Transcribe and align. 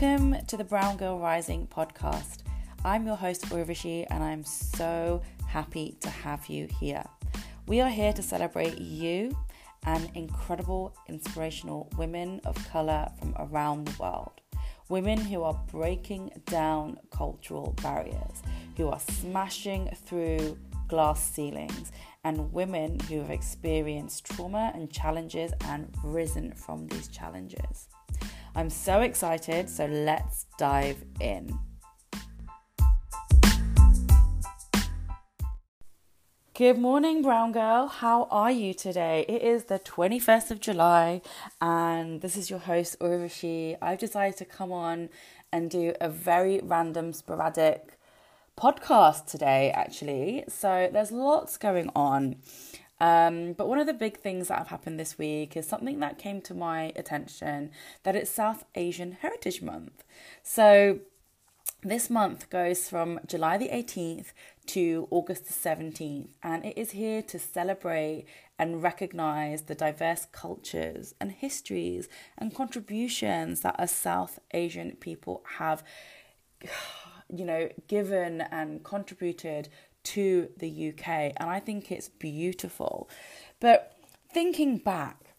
Welcome 0.00 0.46
to 0.46 0.56
the 0.56 0.64
Brown 0.64 0.96
Girl 0.96 1.18
Rising 1.18 1.66
podcast. 1.66 2.38
I'm 2.86 3.04
your 3.04 3.16
host, 3.16 3.44
Urvashi, 3.50 4.06
and 4.08 4.24
I'm 4.24 4.44
so 4.44 5.20
happy 5.46 5.98
to 6.00 6.08
have 6.08 6.46
you 6.46 6.68
here. 6.80 7.04
We 7.66 7.82
are 7.82 7.90
here 7.90 8.14
to 8.14 8.22
celebrate 8.22 8.78
you 8.78 9.36
and 9.84 10.10
incredible, 10.14 10.96
inspirational 11.06 11.90
women 11.98 12.40
of 12.46 12.56
color 12.70 13.10
from 13.18 13.34
around 13.38 13.88
the 13.88 14.02
world. 14.02 14.40
Women 14.88 15.18
who 15.18 15.42
are 15.42 15.60
breaking 15.70 16.30
down 16.46 16.98
cultural 17.10 17.76
barriers, 17.82 18.42
who 18.78 18.88
are 18.88 19.00
smashing 19.00 19.90
through 20.06 20.56
glass 20.88 21.22
ceilings, 21.22 21.92
and 22.24 22.50
women 22.54 22.98
who 23.00 23.20
have 23.20 23.30
experienced 23.30 24.24
trauma 24.24 24.72
and 24.74 24.90
challenges 24.90 25.52
and 25.66 25.94
risen 26.02 26.54
from 26.54 26.86
these 26.86 27.08
challenges. 27.08 27.88
I'm 28.56 28.68
so 28.68 29.00
excited, 29.02 29.70
so 29.70 29.86
let's 29.86 30.46
dive 30.58 31.04
in. 31.20 31.56
Good 36.54 36.76
morning, 36.76 37.22
Brown 37.22 37.52
Girl. 37.52 37.86
How 37.86 38.24
are 38.30 38.50
you 38.50 38.74
today? 38.74 39.24
It 39.28 39.42
is 39.42 39.64
the 39.64 39.78
21st 39.78 40.50
of 40.50 40.60
July, 40.60 41.22
and 41.60 42.20
this 42.20 42.36
is 42.36 42.50
your 42.50 42.58
host, 42.58 42.98
Urvashi. 42.98 43.78
I've 43.80 43.98
decided 43.98 44.36
to 44.38 44.44
come 44.44 44.72
on 44.72 45.10
and 45.52 45.70
do 45.70 45.94
a 46.00 46.08
very 46.08 46.60
random, 46.62 47.12
sporadic 47.12 47.98
podcast 48.58 49.26
today, 49.26 49.70
actually. 49.70 50.44
So 50.48 50.90
there's 50.92 51.12
lots 51.12 51.56
going 51.56 51.90
on. 51.94 52.36
Um, 53.00 53.54
but 53.54 53.66
one 53.66 53.78
of 53.78 53.86
the 53.86 53.94
big 53.94 54.18
things 54.18 54.48
that 54.48 54.58
have 54.58 54.68
happened 54.68 55.00
this 55.00 55.18
week 55.18 55.56
is 55.56 55.66
something 55.66 56.00
that 56.00 56.18
came 56.18 56.42
to 56.42 56.54
my 56.54 56.92
attention 56.96 57.70
that 58.02 58.14
it's 58.14 58.30
South 58.30 58.64
Asian 58.74 59.12
Heritage 59.12 59.62
Month. 59.62 60.04
So 60.42 61.00
this 61.82 62.10
month 62.10 62.50
goes 62.50 62.90
from 62.90 63.20
July 63.26 63.56
the 63.56 63.70
18th 63.70 64.32
to 64.66 65.08
August 65.10 65.46
the 65.46 65.54
17th, 65.54 66.28
and 66.42 66.64
it 66.66 66.76
is 66.76 66.90
here 66.90 67.22
to 67.22 67.38
celebrate 67.38 68.26
and 68.58 68.82
recognize 68.82 69.62
the 69.62 69.74
diverse 69.74 70.26
cultures 70.30 71.14
and 71.18 71.32
histories 71.32 72.06
and 72.36 72.54
contributions 72.54 73.60
that 73.60 73.80
us 73.80 73.92
South 73.92 74.38
Asian 74.52 74.92
people 74.96 75.42
have, 75.56 75.82
you 77.34 77.46
know, 77.46 77.70
given 77.88 78.42
and 78.42 78.84
contributed 78.84 79.70
to 80.04 80.48
the 80.56 80.88
UK, 80.90 81.34
and 81.36 81.50
I 81.50 81.60
think 81.60 81.90
it's 81.90 82.08
beautiful. 82.08 83.08
But 83.60 83.96
thinking 84.32 84.78
back, 84.78 85.34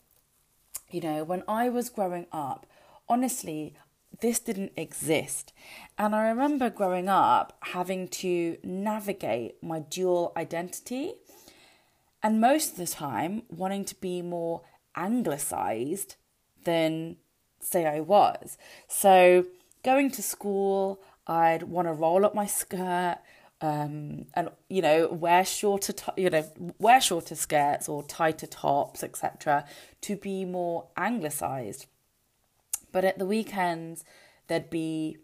you 0.89 1.01
know, 1.01 1.23
when 1.23 1.43
I 1.47 1.69
was 1.69 1.89
growing 1.89 2.27
up, 2.31 2.65
honestly, 3.07 3.75
this 4.19 4.39
didn't 4.39 4.73
exist. 4.75 5.53
And 5.97 6.15
I 6.15 6.29
remember 6.29 6.69
growing 6.69 7.09
up 7.09 7.57
having 7.61 8.07
to 8.09 8.57
navigate 8.63 9.61
my 9.63 9.79
dual 9.79 10.33
identity, 10.37 11.13
and 12.23 12.39
most 12.39 12.71
of 12.71 12.77
the 12.77 12.87
time 12.87 13.43
wanting 13.49 13.85
to 13.85 13.95
be 13.95 14.21
more 14.21 14.61
anglicized 14.95 16.15
than, 16.63 17.17
say, 17.59 17.85
I 17.85 17.99
was. 18.01 18.57
So, 18.87 19.45
going 19.83 20.11
to 20.11 20.21
school, 20.21 21.01
I'd 21.25 21.63
want 21.63 21.87
to 21.87 21.93
roll 21.93 22.25
up 22.25 22.35
my 22.35 22.45
skirt, 22.45 23.17
um, 23.61 24.25
and 24.33 24.49
you 24.69 24.81
know 24.81 25.07
wear 25.07 25.45
shorter 25.45 25.93
you 26.17 26.29
know 26.29 26.43
wear 26.79 26.99
shorter 26.99 27.35
skirts 27.35 27.87
or 27.87 28.03
tighter 28.03 28.47
tops 28.47 29.03
etc 29.03 29.65
to 30.01 30.15
be 30.15 30.45
more 30.45 30.87
anglicized. 30.97 31.85
But 32.91 33.05
at 33.05 33.19
the 33.19 33.25
weekends 33.25 34.03
there'd 34.47 34.69
be 34.69 35.17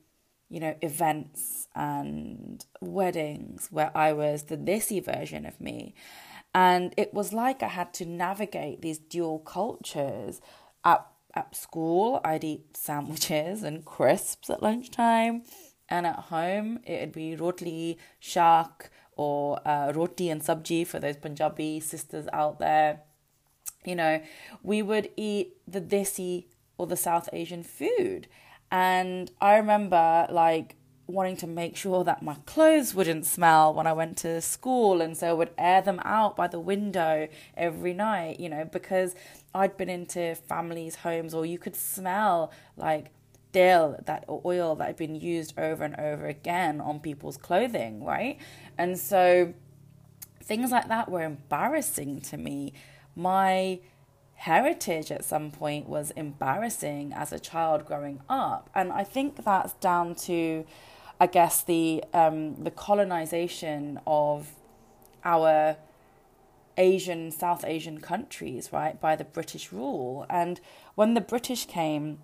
you 0.49 0.59
know 0.59 0.75
events 0.81 1.67
and 1.75 2.65
weddings 2.79 3.67
where 3.69 3.91
i 3.95 4.13
was 4.13 4.43
the 4.43 4.57
desi 4.57 5.03
version 5.03 5.45
of 5.45 5.59
me. 5.59 5.95
And 6.53 6.93
it 6.95 7.13
was 7.13 7.33
like 7.33 7.63
i 7.63 7.67
had 7.67 7.93
to 7.95 8.05
navigate 8.05 8.81
these 8.81 8.99
dual 8.99 9.39
cultures. 9.39 10.41
At 10.83 11.05
at 11.33 11.55
school 11.55 12.21
i'd 12.23 12.43
eat 12.43 12.75
sandwiches 12.75 13.61
and 13.61 13.85
crisps 13.85 14.49
at 14.49 14.63
lunchtime 14.63 15.43
and 15.89 16.05
at 16.05 16.15
home 16.15 16.79
it'd 16.85 17.13
be 17.13 17.35
rotli, 17.35 17.97
shak, 18.19 18.89
or 19.15 19.59
uh, 19.67 19.91
roti 19.93 20.29
and 20.29 20.41
sabji 20.41 20.85
for 20.85 20.99
those 20.99 21.17
Punjabi 21.17 21.79
sisters 21.79 22.27
out 22.31 22.59
there. 22.59 23.01
You 23.83 23.95
know, 23.95 24.21
we 24.63 24.81
would 24.81 25.09
eat 25.17 25.57
the 25.67 25.81
desi 25.81 26.45
or 26.77 26.87
the 26.87 26.97
South 26.97 27.29
Asian 27.33 27.63
food. 27.63 28.27
And 28.71 29.31
I 29.41 29.55
remember 29.55 30.27
like 30.29 30.75
wanting 31.07 31.37
to 31.37 31.47
make 31.47 31.77
sure 31.77 32.03
that 32.03 32.21
my 32.21 32.35
clothes 32.45 32.93
wouldn't 32.93 33.25
smell 33.25 33.73
when 33.73 33.87
I 33.87 33.93
went 33.93 34.17
to 34.17 34.41
school 34.41 35.01
and 35.01 35.15
so 35.17 35.29
I 35.29 35.33
would 35.33 35.51
air 35.57 35.81
them 35.81 36.01
out 36.03 36.35
by 36.35 36.47
the 36.47 36.59
window 36.59 37.29
every 37.55 37.93
night, 37.93 38.41
you 38.41 38.49
know, 38.49 38.65
because 38.65 39.15
I'd 39.55 39.77
been 39.77 39.89
into 39.89 40.35
families' 40.35 40.95
homes 40.95 41.33
or 41.33 41.45
you 41.45 41.57
could 41.57 41.77
smell 41.77 42.51
like 42.75 43.11
still 43.57 43.99
that 44.05 44.23
oil 44.29 44.75
that 44.75 44.85
had 44.85 44.97
been 44.97 45.15
used 45.15 45.57
over 45.57 45.83
and 45.83 45.95
over 45.99 46.27
again 46.27 46.79
on 46.79 46.99
people's 46.99 47.37
clothing, 47.37 48.03
right? 48.03 48.37
And 48.77 48.99
so 48.99 49.55
things 50.43 50.69
like 50.69 50.87
that 50.89 51.09
were 51.09 51.23
embarrassing 51.23 52.21
to 52.21 52.37
me. 52.37 52.73
My 53.15 53.79
heritage 54.35 55.11
at 55.11 55.25
some 55.25 55.49
point 55.49 55.89
was 55.89 56.11
embarrassing 56.11 57.13
as 57.13 57.33
a 57.33 57.39
child 57.39 57.85
growing 57.85 58.21
up, 58.29 58.69
and 58.75 58.91
I 58.91 59.03
think 59.03 59.43
that's 59.43 59.73
down 59.73 60.13
to, 60.27 60.63
I 61.19 61.25
guess, 61.25 61.63
the 61.63 62.03
um, 62.13 62.63
the 62.63 62.69
colonization 62.69 63.99
of 64.05 64.51
our 65.25 65.77
Asian, 66.77 67.31
South 67.31 67.65
Asian 67.65 68.01
countries, 68.01 68.69
right, 68.71 69.01
by 69.01 69.15
the 69.15 69.23
British 69.23 69.71
rule. 69.71 70.27
And 70.29 70.61
when 70.93 71.15
the 71.15 71.21
British 71.21 71.65
came, 71.65 72.19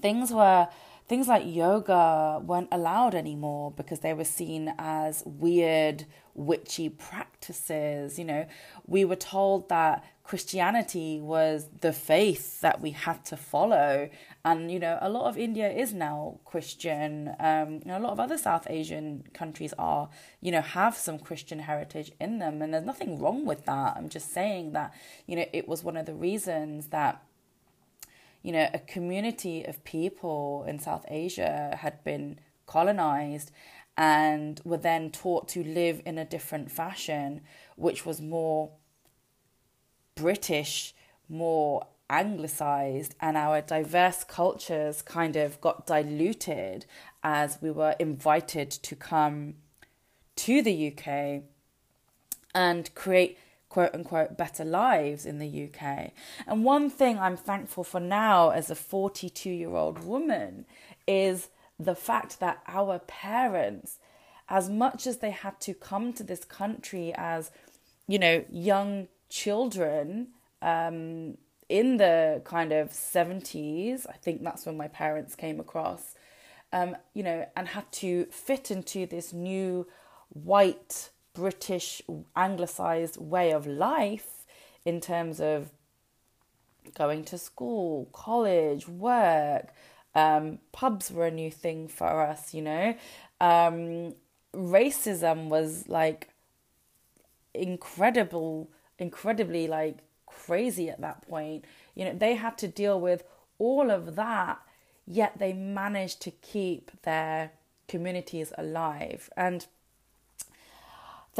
things 0.00 0.32
were 0.32 0.68
things 1.08 1.26
like 1.26 1.42
yoga 1.44 2.40
weren't 2.44 2.68
allowed 2.70 3.16
anymore 3.16 3.72
because 3.72 3.98
they 3.98 4.14
were 4.14 4.24
seen 4.24 4.72
as 4.78 5.24
weird 5.26 6.04
witchy 6.34 6.88
practices 6.88 8.18
you 8.18 8.24
know. 8.24 8.46
We 8.86 9.04
were 9.04 9.16
told 9.16 9.68
that 9.68 10.04
christianity 10.22 11.20
was 11.20 11.68
the 11.80 11.92
faith 11.92 12.60
that 12.60 12.80
we 12.80 12.92
had 12.92 13.24
to 13.24 13.36
follow. 13.36 14.08
And 14.44 14.70
you 14.70 14.78
know 14.78 14.98
a 15.02 15.08
lot 15.10 15.28
of 15.28 15.36
india 15.36 15.68
is 15.70 15.92
now 15.92 16.38
christian 16.44 17.34
um, 17.40 17.80
a 17.86 17.98
lot 17.98 18.12
of 18.12 18.20
other 18.20 18.38
south 18.38 18.66
asian 18.70 19.24
countries 19.34 19.74
are 19.78 20.08
you 20.40 20.52
know 20.52 20.60
have 20.60 20.96
some 20.96 21.18
christian 21.18 21.58
heritage 21.58 22.12
in 22.20 22.38
them. 22.38 22.62
And 22.62 22.72
there's 22.72 22.86
nothing 22.86 23.18
wrong 23.18 23.44
with 23.44 23.64
that. 23.66 23.96
I'm 23.96 24.08
just 24.08 24.32
saying 24.32 24.72
that 24.72 24.94
you 25.26 25.34
know 25.36 25.46
it 25.52 25.66
was 25.66 25.82
one 25.82 25.96
of 25.96 26.06
the 26.06 26.14
reasons 26.14 26.86
that 26.88 27.20
you 28.42 28.52
know, 28.52 28.68
a 28.72 28.78
community 28.78 29.64
of 29.64 29.84
people 29.84 30.64
in 30.66 30.78
South 30.78 31.04
Asia 31.08 31.76
had 31.80 32.02
been 32.04 32.38
colonized 32.66 33.50
and 33.96 34.60
were 34.64 34.78
then 34.78 35.10
taught 35.10 35.48
to 35.48 35.62
live 35.62 36.00
in 36.06 36.16
a 36.16 36.24
different 36.24 36.70
fashion, 36.70 37.42
which 37.76 38.06
was 38.06 38.20
more 38.20 38.70
British, 40.14 40.94
more 41.28 41.86
anglicized, 42.08 43.14
and 43.20 43.36
our 43.36 43.60
diverse 43.60 44.24
cultures 44.24 45.02
kind 45.02 45.36
of 45.36 45.60
got 45.60 45.86
diluted 45.86 46.86
as 47.22 47.58
we 47.60 47.70
were 47.70 47.94
invited 47.98 48.70
to 48.70 48.96
come 48.96 49.54
to 50.36 50.62
the 50.62 50.88
UK 50.88 51.42
and 52.54 52.94
create 52.94 53.38
quote 53.70 53.94
unquote 53.94 54.36
better 54.36 54.64
lives 54.64 55.24
in 55.24 55.38
the 55.38 55.64
UK. 55.64 56.10
And 56.46 56.64
one 56.64 56.90
thing 56.90 57.18
I'm 57.18 57.36
thankful 57.38 57.84
for 57.84 58.00
now 58.00 58.50
as 58.50 58.68
a 58.68 58.74
42 58.74 59.48
year 59.48 59.74
old 59.74 60.04
woman 60.04 60.66
is 61.06 61.48
the 61.78 61.94
fact 61.94 62.40
that 62.40 62.62
our 62.66 62.98
parents, 62.98 63.98
as 64.50 64.68
much 64.68 65.06
as 65.06 65.18
they 65.18 65.30
had 65.30 65.58
to 65.60 65.72
come 65.72 66.12
to 66.12 66.22
this 66.22 66.44
country 66.44 67.14
as, 67.16 67.50
you 68.06 68.18
know, 68.18 68.44
young 68.50 69.08
children, 69.30 70.28
um, 70.60 71.38
in 71.70 71.98
the 71.98 72.42
kind 72.44 72.72
of 72.72 72.90
70s, 72.90 74.04
I 74.08 74.14
think 74.14 74.42
that's 74.42 74.66
when 74.66 74.76
my 74.76 74.88
parents 74.88 75.36
came 75.36 75.60
across, 75.60 76.16
um, 76.72 76.96
you 77.14 77.22
know, 77.22 77.46
and 77.56 77.68
had 77.68 77.90
to 77.92 78.24
fit 78.26 78.72
into 78.72 79.06
this 79.06 79.32
new 79.32 79.86
white 80.30 81.10
British 81.34 82.02
anglicized 82.36 83.16
way 83.16 83.52
of 83.52 83.66
life 83.66 84.46
in 84.84 85.00
terms 85.00 85.40
of 85.40 85.70
going 86.94 87.24
to 87.24 87.38
school, 87.38 88.08
college, 88.12 88.88
work. 88.88 89.72
Um, 90.14 90.58
pubs 90.72 91.10
were 91.10 91.26
a 91.26 91.30
new 91.30 91.50
thing 91.50 91.86
for 91.88 92.22
us, 92.22 92.52
you 92.52 92.62
know. 92.62 92.94
Um, 93.40 94.14
racism 94.54 95.48
was 95.48 95.88
like 95.88 96.30
incredible, 97.54 98.70
incredibly 98.98 99.68
like 99.68 99.98
crazy 100.26 100.90
at 100.90 101.00
that 101.00 101.22
point. 101.28 101.64
You 101.94 102.06
know, 102.06 102.14
they 102.14 102.34
had 102.34 102.58
to 102.58 102.68
deal 102.68 103.00
with 103.00 103.22
all 103.58 103.90
of 103.90 104.16
that 104.16 104.60
yet 105.10 105.38
they 105.38 105.52
managed 105.52 106.22
to 106.22 106.30
keep 106.30 106.90
their 107.02 107.50
communities 107.88 108.52
alive. 108.56 109.28
And 109.36 109.66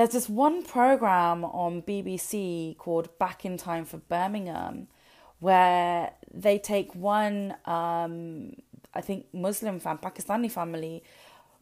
there's 0.01 0.13
this 0.13 0.31
one 0.31 0.63
program 0.63 1.45
on 1.45 1.83
BBC 1.83 2.75
called 2.79 3.19
Back 3.19 3.45
in 3.45 3.59
Time 3.59 3.85
for 3.85 3.99
Birmingham, 3.99 4.87
where 5.41 6.13
they 6.33 6.59
take 6.59 6.95
one, 6.95 7.55
um, 7.67 8.55
I 8.95 9.03
think, 9.03 9.27
Muslim 9.35 9.79
fam, 9.79 9.99
Pakistani 9.99 10.51
family 10.51 11.03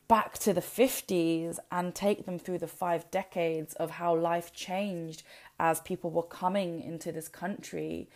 back 0.06 0.38
to 0.38 0.52
the 0.52 0.60
50s 0.60 1.58
and 1.72 1.96
take 1.96 2.26
them 2.26 2.38
through 2.38 2.58
the 2.58 2.68
five 2.68 3.10
decades 3.10 3.74
of 3.74 3.90
how 3.90 4.14
life 4.14 4.52
changed 4.52 5.24
as 5.58 5.80
people 5.80 6.12
were 6.12 6.22
coming 6.22 6.80
into 6.80 7.10
this 7.10 7.26
country. 7.26 8.08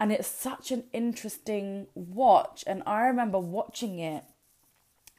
And 0.00 0.10
it's 0.10 0.28
such 0.28 0.70
an 0.70 0.84
interesting 0.94 1.88
watch. 1.94 2.64
And 2.66 2.82
I 2.86 3.02
remember 3.02 3.38
watching 3.38 3.98
it 3.98 4.24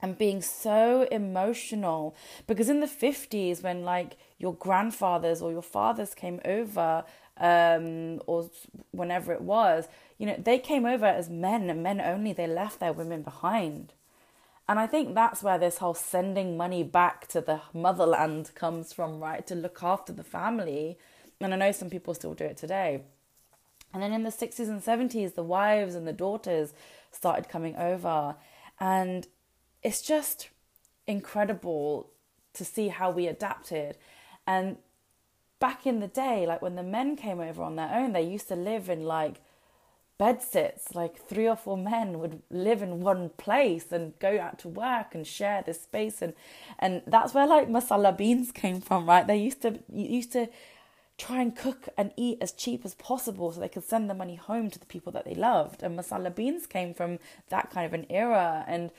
and 0.02 0.18
being 0.18 0.42
so 0.42 1.04
emotional 1.12 2.16
because 2.48 2.68
in 2.68 2.80
the 2.80 2.88
50s 2.88 3.62
when 3.62 3.84
like 3.84 4.18
your 4.40 4.56
grandfathers 4.56 5.42
or 5.42 5.52
your 5.52 5.62
fathers 5.62 6.16
came 6.16 6.40
over 6.44 7.04
um, 7.38 8.20
or 8.26 8.50
whenever 8.92 9.32
it 9.32 9.42
was 9.42 9.88
you 10.20 10.26
know 10.26 10.36
they 10.38 10.60
came 10.60 10.86
over 10.86 11.06
as 11.06 11.30
men 11.30 11.70
and 11.70 11.82
men 11.82 12.00
only. 12.00 12.34
They 12.34 12.46
left 12.46 12.80
their 12.80 12.94
women 12.94 13.24
behind. 13.24 13.94
And 14.68 14.78
i 14.78 14.86
think 14.86 15.16
that's 15.16 15.42
where 15.42 15.58
this 15.58 15.80
whole 15.80 15.96
sending 15.96 16.56
money 16.56 16.84
back 16.84 17.28
to 17.30 17.42
the 17.42 17.62
motherland 17.74 18.52
comes 18.54 18.94
from 18.94 19.20
right? 19.20 19.48
To 19.48 19.56
look 19.56 19.82
after 19.82 20.14
the 20.14 20.24
family. 20.24 21.00
And 21.42 21.54
i 21.54 21.58
know 21.58 21.72
some 21.72 21.90
people 21.90 22.14
still 22.14 22.36
do 22.36 22.44
it 22.44 22.58
today. 22.58 23.02
And 23.94 24.04
then 24.04 24.14
in 24.14 24.24
the 24.24 24.30
60s 24.30 24.68
and 24.68 24.84
70s 24.84 25.34
the 25.34 25.44
wives 25.44 25.96
and 25.96 26.06
the 26.06 26.14
daughters 26.14 26.74
started 27.12 27.50
coming 27.50 27.76
over. 27.78 28.36
And 28.80 29.26
it's 29.82 30.02
just 30.02 30.50
incredible 31.08 32.12
to 32.54 32.66
see 32.66 32.90
how 32.90 33.10
we 33.10 33.26
adapted. 33.26 33.98
And 34.50 34.78
back 35.60 35.86
in 35.86 36.00
the 36.00 36.08
day, 36.08 36.48
like 36.48 36.60
when 36.60 36.76
the 36.76 36.82
men 36.82 37.16
came 37.16 37.40
over 37.40 37.62
on 37.62 37.76
their 37.76 37.94
own, 37.94 38.14
they 38.14 38.24
used 38.24 38.48
to 38.48 38.56
live 38.56 38.90
in 38.90 39.04
like 39.04 39.42
bed 40.18 40.42
sits. 40.42 40.96
Like 40.96 41.24
three 41.24 41.48
or 41.48 41.56
four 41.56 41.78
men 41.78 42.18
would 42.20 42.42
live 42.50 42.82
in 42.82 43.02
one 43.02 43.30
place 43.30 43.92
and 43.92 44.18
go 44.18 44.40
out 44.40 44.58
to 44.60 44.68
work 44.68 45.14
and 45.14 45.28
share 45.28 45.62
this 45.62 45.84
space. 45.84 46.24
And 46.24 46.34
and 46.80 47.04
that's 47.06 47.36
where 47.36 47.46
like 47.46 47.70
masala 47.70 48.18
beans 48.18 48.52
came 48.52 48.82
from, 48.82 49.06
right? 49.06 49.28
They 49.28 49.38
used 49.38 49.62
to 49.62 49.78
used 49.94 50.32
to 50.32 50.50
try 51.20 51.42
and 51.42 51.56
cook 51.56 51.90
and 51.96 52.12
eat 52.18 52.40
as 52.42 52.52
cheap 52.52 52.84
as 52.86 52.96
possible 52.96 53.52
so 53.52 53.60
they 53.60 53.70
could 53.70 53.84
send 53.84 54.10
the 54.10 54.16
money 54.16 54.36
home 54.36 54.72
to 54.72 54.80
the 54.80 54.86
people 54.88 55.12
that 55.12 55.26
they 55.26 55.36
loved. 55.36 55.84
And 55.84 56.00
masala 56.00 56.34
beans 56.34 56.66
came 56.66 56.96
from 56.96 57.20
that 57.50 57.70
kind 57.70 57.86
of 57.86 57.94
an 57.94 58.08
era. 58.10 58.66
And 58.68 58.90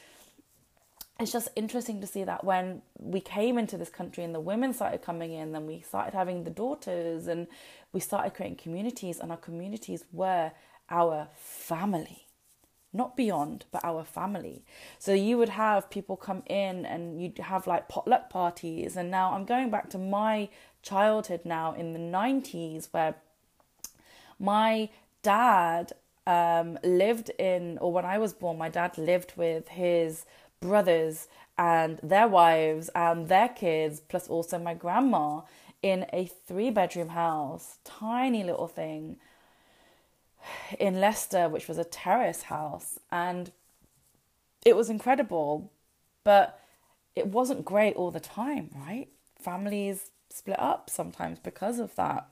it's 1.20 1.32
just 1.32 1.48
interesting 1.54 2.00
to 2.00 2.06
see 2.06 2.24
that 2.24 2.44
when 2.44 2.80
we 2.98 3.20
came 3.20 3.58
into 3.58 3.76
this 3.76 3.90
country 3.90 4.24
and 4.24 4.34
the 4.34 4.40
women 4.40 4.72
started 4.72 5.02
coming 5.02 5.32
in, 5.32 5.52
then 5.52 5.66
we 5.66 5.80
started 5.80 6.14
having 6.14 6.44
the 6.44 6.50
daughters 6.50 7.26
and 7.26 7.46
we 7.92 8.00
started 8.00 8.34
creating 8.34 8.56
communities, 8.56 9.18
and 9.18 9.30
our 9.30 9.36
communities 9.36 10.04
were 10.12 10.52
our 10.88 11.28
family. 11.36 12.26
Not 12.92 13.16
beyond, 13.16 13.66
but 13.70 13.84
our 13.84 14.02
family. 14.02 14.64
So 14.98 15.12
you 15.12 15.38
would 15.38 15.50
have 15.50 15.90
people 15.90 16.16
come 16.16 16.42
in 16.46 16.86
and 16.86 17.20
you'd 17.20 17.38
have 17.38 17.66
like 17.66 17.88
potluck 17.88 18.30
parties. 18.30 18.96
And 18.96 19.10
now 19.10 19.32
I'm 19.32 19.44
going 19.44 19.70
back 19.70 19.90
to 19.90 19.98
my 19.98 20.48
childhood 20.82 21.42
now 21.44 21.74
in 21.74 21.92
the 21.92 22.00
90s 22.00 22.88
where 22.92 23.14
my 24.40 24.88
dad 25.22 25.92
um, 26.26 26.78
lived 26.82 27.30
in, 27.38 27.78
or 27.78 27.92
when 27.92 28.04
I 28.04 28.18
was 28.18 28.32
born, 28.32 28.58
my 28.58 28.68
dad 28.68 28.98
lived 28.98 29.34
with 29.36 29.68
his 29.68 30.24
brothers 30.60 31.28
and 31.58 31.98
their 32.02 32.28
wives 32.28 32.88
and 32.94 33.28
their 33.28 33.48
kids, 33.48 34.00
plus 34.00 34.28
also 34.28 34.58
my 34.58 34.74
grandma, 34.74 35.40
in 35.82 36.06
a 36.12 36.26
three 36.46 36.70
bedroom 36.70 37.10
house, 37.10 37.78
tiny 37.84 38.44
little 38.44 38.68
thing 38.68 39.16
in 40.78 41.00
Leicester, 41.00 41.48
which 41.48 41.68
was 41.68 41.78
a 41.78 41.84
terrace 41.84 42.42
house. 42.42 42.98
And 43.10 43.52
it 44.64 44.76
was 44.76 44.90
incredible, 44.90 45.72
but 46.24 46.60
it 47.16 47.26
wasn't 47.26 47.64
great 47.64 47.96
all 47.96 48.10
the 48.10 48.20
time, 48.20 48.70
right? 48.74 49.08
Families 49.38 50.10
split 50.28 50.60
up 50.60 50.88
sometimes 50.88 51.38
because 51.38 51.78
of 51.78 51.94
that 51.96 52.28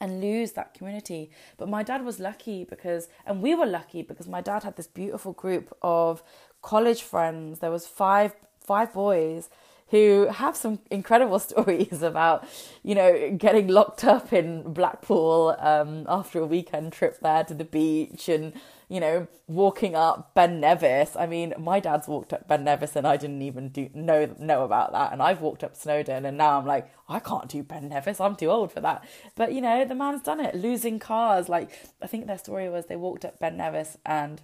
and 0.00 0.20
lose 0.20 0.52
that 0.52 0.74
community. 0.74 1.30
But 1.56 1.68
my 1.68 1.82
dad 1.82 2.04
was 2.04 2.20
lucky 2.20 2.64
because, 2.64 3.08
and 3.24 3.42
we 3.42 3.54
were 3.54 3.66
lucky 3.66 4.02
because 4.02 4.28
my 4.28 4.40
dad 4.40 4.62
had 4.62 4.76
this 4.76 4.86
beautiful 4.86 5.32
group 5.32 5.74
of 5.80 6.22
college 6.66 7.02
friends. 7.02 7.60
There 7.60 7.70
was 7.70 7.86
five 7.86 8.34
five 8.60 8.92
boys 8.92 9.48
who 9.90 10.26
have 10.26 10.56
some 10.56 10.80
incredible 10.90 11.38
stories 11.50 12.02
about, 12.02 12.44
you 12.82 12.94
know, 12.94 13.30
getting 13.38 13.68
locked 13.68 14.04
up 14.04 14.32
in 14.32 14.72
Blackpool 14.72 15.54
um, 15.60 16.04
after 16.08 16.40
a 16.40 16.46
weekend 16.46 16.92
trip 16.92 17.20
there 17.20 17.44
to 17.44 17.54
the 17.54 17.64
beach 17.64 18.28
and, 18.28 18.52
you 18.88 18.98
know, 18.98 19.28
walking 19.46 19.94
up 19.94 20.34
Ben 20.34 20.58
Nevis. 20.58 21.14
I 21.14 21.28
mean, 21.28 21.54
my 21.56 21.78
dad's 21.78 22.08
walked 22.08 22.32
up 22.32 22.48
Ben 22.48 22.64
Nevis 22.64 22.96
and 22.96 23.06
I 23.06 23.16
didn't 23.16 23.42
even 23.42 23.68
do 23.68 23.88
know 23.94 24.34
know 24.40 24.64
about 24.64 24.90
that. 24.90 25.12
And 25.12 25.22
I've 25.22 25.40
walked 25.40 25.62
up 25.62 25.76
Snowdon 25.76 26.26
and 26.26 26.36
now 26.36 26.58
I'm 26.58 26.66
like, 26.66 26.90
I 27.08 27.20
can't 27.20 27.48
do 27.48 27.62
Ben 27.62 27.88
Nevis. 27.88 28.20
I'm 28.20 28.34
too 28.34 28.50
old 28.50 28.72
for 28.72 28.80
that. 28.80 29.04
But, 29.36 29.52
you 29.52 29.60
know, 29.60 29.84
the 29.84 29.94
man's 29.94 30.22
done 30.22 30.40
it. 30.40 30.56
Losing 30.56 30.98
cars. 30.98 31.48
Like, 31.48 31.70
I 32.02 32.08
think 32.08 32.26
their 32.26 32.38
story 32.38 32.68
was 32.68 32.86
they 32.86 32.96
walked 32.96 33.24
up 33.24 33.38
Ben 33.38 33.56
Nevis 33.56 33.98
and 34.04 34.42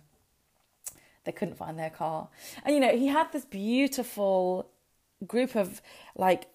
they 1.25 1.33
couldn't 1.33 1.57
find 1.57 1.79
their 1.79 1.91
car. 1.91 2.29
And 2.65 2.75
you 2.75 2.81
know, 2.81 2.97
he 2.97 3.09
had 3.09 3.33
this 3.33 3.45
beautiful 3.45 4.71
group 5.27 5.55
of 5.55 5.81
like 6.17 6.49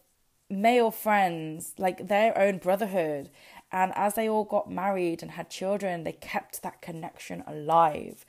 male 0.49 0.91
friends, 0.91 1.73
like 1.77 2.07
their 2.07 2.37
own 2.37 2.57
brotherhood. 2.57 3.29
And 3.71 3.91
as 3.95 4.13
they 4.13 4.29
all 4.29 4.45
got 4.45 4.71
married 4.71 5.21
and 5.21 5.31
had 5.31 5.49
children, 5.49 6.03
they 6.03 6.13
kept 6.13 6.63
that 6.63 6.81
connection 6.81 7.43
alive. 7.45 8.25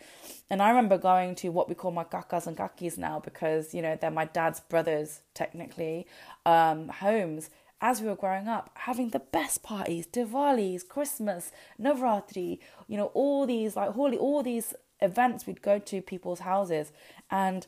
And 0.51 0.61
I 0.61 0.71
remember 0.71 0.99
going 0.99 1.37
to 1.37 1.51
what 1.51 1.69
we 1.69 1.77
call 1.77 1.93
my 1.93 2.03
kakas 2.03 2.49
and 2.49 2.57
kakis 2.57 2.99
now 2.99 3.21
because, 3.21 3.73
you 3.73 3.81
know, 3.81 3.97
they're 4.01 4.11
my 4.11 4.25
dad's 4.25 4.61
brothers, 4.61 5.21
technically, 5.35 6.07
um, 6.45 6.89
homes. 6.89 7.51
As 7.81 8.01
we 8.01 8.09
were 8.09 8.17
growing 8.17 8.49
up, 8.49 8.71
having 8.75 9.11
the 9.11 9.21
best 9.21 9.63
parties, 9.63 10.09
Diwali's, 10.09 10.83
Christmas, 10.83 11.53
Navratri, 11.81 12.59
you 12.89 12.97
know, 12.97 13.13
all 13.15 13.47
these 13.47 13.77
like 13.77 13.91
holy, 13.91 14.19
all 14.19 14.43
these 14.43 14.75
events 15.01 15.47
we'd 15.47 15.63
go 15.63 15.79
to 15.79 16.03
people's 16.03 16.41
houses 16.41 16.93
and 17.31 17.67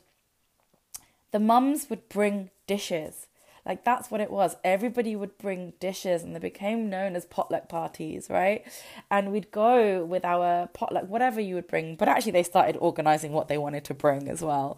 the 1.31 1.39
mums 1.39 1.89
would 1.89 2.09
bring 2.09 2.49
dishes. 2.67 3.27
Like 3.65 3.83
that's 3.83 4.09
what 4.09 4.21
it 4.21 4.31
was. 4.31 4.55
Everybody 4.63 5.15
would 5.15 5.37
bring 5.37 5.73
dishes 5.79 6.23
and 6.23 6.35
they 6.35 6.39
became 6.39 6.89
known 6.89 7.15
as 7.15 7.25
potluck 7.25 7.69
parties 7.69 8.27
right? 8.29 8.65
And 9.09 9.31
we'd 9.31 9.51
go 9.51 10.03
with 10.03 10.25
our 10.25 10.67
potluck 10.67 11.07
whatever 11.07 11.39
you 11.39 11.55
would 11.55 11.67
bring. 11.67 11.95
But 11.95 12.07
actually 12.07 12.33
they 12.33 12.43
started 12.43 12.77
organizing 12.77 13.33
what 13.33 13.47
they 13.47 13.57
wanted 13.57 13.83
to 13.85 13.93
bring 13.93 14.27
as 14.27 14.41
well. 14.41 14.77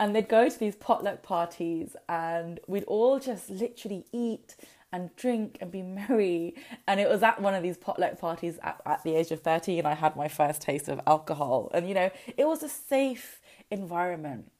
And 0.00 0.16
they'd 0.16 0.28
go 0.28 0.48
to 0.48 0.58
these 0.58 0.74
potluck 0.74 1.22
parties 1.22 1.94
and 2.08 2.58
we'd 2.66 2.84
all 2.84 3.20
just 3.20 3.48
literally 3.48 4.04
eat 4.12 4.56
and 4.92 5.14
drink 5.16 5.58
and 5.60 5.70
be 5.70 5.82
merry. 5.82 6.54
And 6.86 7.00
it 7.00 7.08
was 7.08 7.22
at 7.22 7.40
one 7.40 7.54
of 7.54 7.62
these 7.62 7.76
potluck 7.76 8.18
parties 8.18 8.58
at, 8.62 8.80
at 8.84 9.02
the 9.02 9.14
age 9.14 9.30
of 9.30 9.40
13, 9.40 9.86
I 9.86 9.94
had 9.94 10.16
my 10.16 10.28
first 10.28 10.62
taste 10.62 10.88
of 10.88 11.00
alcohol. 11.06 11.70
And, 11.72 11.88
you 11.88 11.94
know, 11.94 12.10
it 12.36 12.46
was 12.46 12.62
a 12.62 12.68
safe 12.68 13.40
environment. 13.70 14.50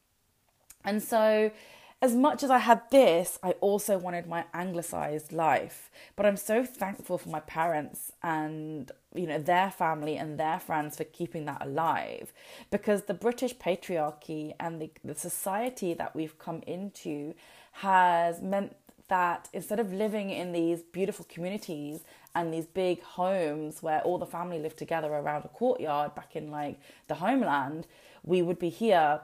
And 0.85 1.03
so, 1.03 1.53
as 2.01 2.17
much 2.17 2.43
as 2.43 2.51
I 2.51 2.59
had 2.59 2.83
this, 2.91 3.39
I 3.45 3.53
also 3.61 3.97
wanted 3.97 4.27
my 4.27 4.45
anglicized 4.53 5.33
life. 5.33 5.89
But 6.17 6.27
I'm 6.27 6.37
so 6.37 6.65
thankful 6.65 7.17
for 7.17 7.29
my 7.29 7.39
parents 7.39 8.11
and, 8.25 8.91
you 9.15 9.29
know, 9.29 9.39
their 9.39 9.71
family 9.71 10.17
and 10.17 10.37
their 10.37 10.59
friends 10.59 10.97
for 10.97 11.05
keeping 11.05 11.45
that 11.45 11.65
alive. 11.65 12.33
Because 12.73 13.05
the 13.05 13.15
British 13.15 13.55
patriarchy 13.55 14.53
and 14.59 14.83
the, 14.83 14.91
the 15.05 15.15
society 15.15 15.95
that 15.95 16.17
we've 16.17 16.37
come 16.41 16.63
into 16.67 17.35
has 17.75 18.43
meant 18.43 18.75
that 19.13 19.51
instead 19.53 19.79
of 19.79 19.93
living 19.93 20.31
in 20.31 20.53
these 20.53 20.81
beautiful 20.81 21.27
communities 21.29 22.01
and 22.35 22.53
these 22.53 22.65
big 22.65 23.03
homes 23.03 23.83
where 23.83 24.01
all 24.01 24.17
the 24.17 24.25
family 24.25 24.59
lived 24.59 24.79
together 24.79 25.09
around 25.13 25.45
a 25.45 25.49
courtyard 25.49 26.15
back 26.15 26.35
in 26.35 26.51
like 26.51 26.81
the 27.09 27.17
homeland, 27.17 27.87
we 28.25 28.41
would 28.41 28.59
be 28.59 28.71
here 28.71 29.21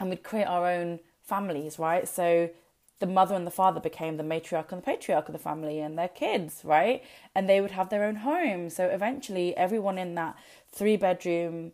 and 0.00 0.10
we'd 0.10 0.24
create 0.24 0.48
our 0.48 0.66
own 0.66 0.98
families, 1.22 1.78
right? 1.78 2.08
So 2.08 2.50
the 2.98 3.06
mother 3.06 3.36
and 3.36 3.46
the 3.46 3.52
father 3.52 3.78
became 3.78 4.16
the 4.16 4.24
matriarch 4.24 4.72
and 4.72 4.82
the 4.82 4.86
patriarch 4.86 5.28
of 5.28 5.32
the 5.32 5.38
family 5.38 5.78
and 5.78 5.96
their 5.96 6.08
kids, 6.08 6.62
right? 6.64 7.04
And 7.36 7.48
they 7.48 7.60
would 7.60 7.70
have 7.70 7.90
their 7.90 8.02
own 8.02 8.16
home. 8.16 8.68
So 8.68 8.86
eventually, 8.88 9.56
everyone 9.56 9.96
in 9.96 10.16
that 10.16 10.36
three 10.72 10.96
bedroom 10.96 11.70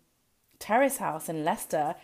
terrace 0.58 0.98
house 0.98 1.30
in 1.30 1.42
Leicester 1.42 1.94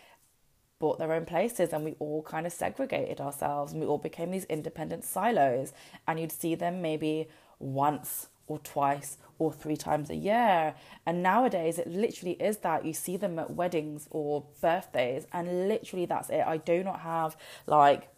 bought 0.81 0.97
their 0.97 1.13
own 1.13 1.25
places 1.25 1.71
and 1.71 1.85
we 1.85 1.95
all 1.99 2.23
kind 2.23 2.45
of 2.45 2.51
segregated 2.51 3.21
ourselves 3.21 3.71
and 3.71 3.79
we 3.79 3.87
all 3.87 3.99
became 3.99 4.31
these 4.31 4.45
independent 4.45 5.05
silos 5.05 5.71
and 6.07 6.19
you'd 6.19 6.31
see 6.31 6.55
them 6.55 6.81
maybe 6.81 7.29
once 7.59 8.27
or 8.47 8.59
twice 8.59 9.17
or 9.39 9.53
three 9.53 9.77
times 9.77 10.09
a 10.09 10.15
year. 10.15 10.73
And 11.05 11.23
nowadays, 11.23 11.77
it 11.77 11.87
literally 11.87 12.33
is 12.33 12.57
that. 12.57 12.83
You 12.83 12.93
see 12.93 13.15
them 13.15 13.39
at 13.39 13.51
weddings 13.51 14.07
or 14.11 14.43
birthdays, 14.59 15.25
and 15.31 15.69
literally 15.69 16.05
that's 16.05 16.29
it. 16.29 16.43
I 16.45 16.57
do 16.57 16.83
not 16.83 16.99
have 17.01 17.37
like 17.65 18.09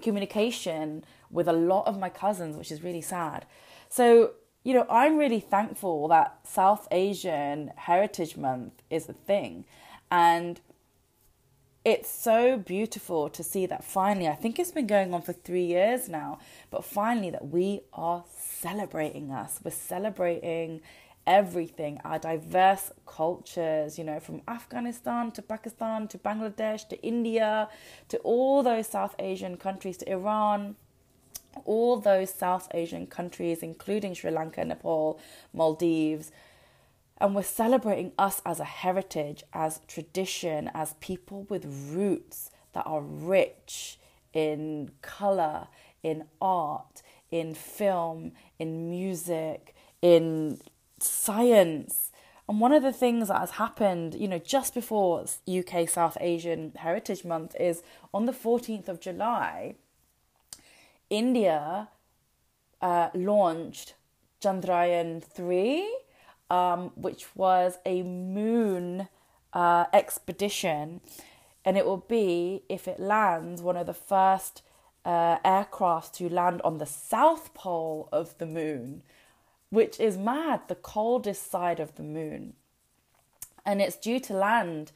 communication 0.00 1.04
with 1.30 1.48
a 1.48 1.52
lot 1.52 1.86
of 1.86 1.98
my 1.98 2.08
cousins, 2.08 2.56
which 2.56 2.72
is 2.72 2.82
really 2.82 3.00
sad. 3.00 3.46
So, 3.88 4.32
you 4.62 4.74
know, 4.74 4.86
I'm 4.88 5.18
really 5.18 5.40
thankful 5.40 6.08
that 6.08 6.38
South 6.44 6.88
Asian 6.90 7.72
Heritage 7.76 8.36
Month 8.36 8.82
is 8.90 9.08
a 9.08 9.12
thing. 9.12 9.66
And 10.10 10.60
it's 11.84 12.08
so 12.08 12.56
beautiful 12.56 13.28
to 13.28 13.42
see 13.42 13.66
that 13.66 13.84
finally, 13.84 14.26
I 14.26 14.34
think 14.34 14.58
it's 14.58 14.70
been 14.70 14.86
going 14.86 15.12
on 15.12 15.20
for 15.20 15.34
three 15.34 15.66
years 15.66 16.08
now, 16.08 16.38
but 16.70 16.82
finally 16.82 17.28
that 17.30 17.48
we 17.48 17.82
are 17.92 18.24
celebrating 18.34 19.30
us. 19.30 19.60
We're 19.62 19.70
celebrating 19.70 20.80
everything, 21.26 22.00
our 22.02 22.18
diverse 22.18 22.90
cultures, 23.06 23.98
you 23.98 24.04
know, 24.04 24.18
from 24.18 24.40
Afghanistan 24.48 25.30
to 25.32 25.42
Pakistan 25.42 26.08
to 26.08 26.18
Bangladesh 26.18 26.88
to 26.88 27.02
India 27.02 27.68
to 28.08 28.16
all 28.18 28.62
those 28.62 28.86
South 28.86 29.14
Asian 29.18 29.56
countries 29.58 29.98
to 29.98 30.10
Iran. 30.10 30.76
All 31.66 32.00
those 32.00 32.34
South 32.34 32.66
Asian 32.74 33.06
countries, 33.06 33.62
including 33.62 34.12
Sri 34.14 34.32
Lanka, 34.32 34.64
Nepal, 34.64 35.20
Maldives, 35.52 36.32
and 37.24 37.34
we're 37.34 37.42
celebrating 37.42 38.12
us 38.18 38.42
as 38.44 38.60
a 38.60 38.64
heritage, 38.64 39.44
as 39.54 39.80
tradition, 39.88 40.70
as 40.74 40.92
people 41.00 41.46
with 41.48 41.64
roots 41.90 42.50
that 42.74 42.86
are 42.86 43.00
rich 43.00 43.98
in 44.34 44.90
color, 45.00 45.68
in 46.02 46.26
art, 46.38 47.00
in 47.30 47.54
film, 47.54 48.32
in 48.58 48.90
music, 48.90 49.74
in 50.02 50.60
science. 51.00 52.12
And 52.46 52.60
one 52.60 52.72
of 52.72 52.82
the 52.82 52.92
things 52.92 53.28
that 53.28 53.40
has 53.40 53.52
happened, 53.52 54.14
you 54.14 54.28
know, 54.28 54.38
just 54.38 54.74
before 54.74 55.24
UK 55.48 55.88
South 55.88 56.18
Asian 56.20 56.72
Heritage 56.76 57.24
Month 57.24 57.56
is 57.58 57.82
on 58.12 58.26
the 58.26 58.32
14th 58.32 58.86
of 58.86 59.00
July, 59.00 59.76
India 61.08 61.88
uh, 62.82 63.08
launched 63.14 63.94
Chandrayaan 64.42 65.24
3 65.24 66.03
um, 66.50 66.92
which 66.96 67.26
was 67.34 67.78
a 67.84 68.02
moon 68.02 69.08
uh, 69.52 69.84
expedition. 69.92 71.00
And 71.64 71.78
it 71.78 71.86
will 71.86 72.04
be, 72.08 72.62
if 72.68 72.86
it 72.86 73.00
lands, 73.00 73.62
one 73.62 73.76
of 73.76 73.86
the 73.86 73.94
first 73.94 74.62
uh, 75.04 75.38
aircraft 75.44 76.14
to 76.16 76.28
land 76.28 76.60
on 76.62 76.78
the 76.78 76.86
south 76.86 77.54
pole 77.54 78.08
of 78.12 78.36
the 78.38 78.46
moon, 78.46 79.02
which 79.70 79.98
is 79.98 80.16
mad, 80.16 80.62
the 80.68 80.74
coldest 80.74 81.50
side 81.50 81.80
of 81.80 81.94
the 81.96 82.02
moon. 82.02 82.54
And 83.64 83.80
it's 83.80 83.96
due 83.96 84.20
to 84.20 84.34
land 84.34 84.92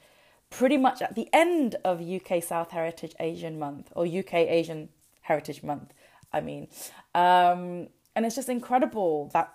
pretty 0.50 0.76
much 0.76 1.02
at 1.02 1.14
the 1.14 1.28
end 1.32 1.76
of 1.84 2.00
UK 2.00 2.42
South 2.42 2.70
Heritage 2.70 3.14
Asian 3.20 3.58
Month, 3.58 3.90
or 3.94 4.06
UK 4.06 4.34
Asian 4.34 4.88
Heritage 5.22 5.62
Month, 5.62 5.92
I 6.32 6.40
mean. 6.40 6.68
Um, 7.14 7.88
and 8.14 8.26
it's 8.26 8.36
just 8.36 8.48
incredible 8.48 9.30
that 9.32 9.52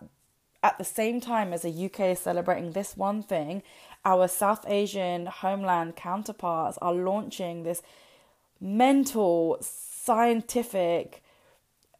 at 0.63 0.77
the 0.77 0.85
same 0.85 1.19
time 1.19 1.51
as 1.53 1.63
the 1.63 1.85
UK 1.85 1.99
is 1.99 2.19
celebrating 2.19 2.71
this 2.71 2.95
one 2.95 3.21
thing, 3.21 3.61
our 4.05 4.27
South 4.29 4.65
Asian 4.67 5.25
homeland 5.25 5.97
counterparts 5.97 6.77
are 6.81 6.93
launching 6.93 7.63
this 7.63 7.83
mental 8.61 9.57
scientific 9.61 11.21